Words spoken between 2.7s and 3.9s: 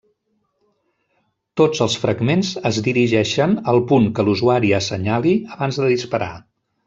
es dirigeixen al